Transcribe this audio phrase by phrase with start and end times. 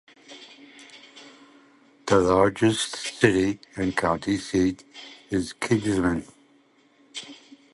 [2.07, 4.83] The largest city and county seat
[5.29, 6.25] is Kingman.